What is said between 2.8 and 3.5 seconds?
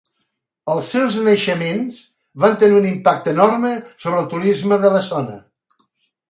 impacte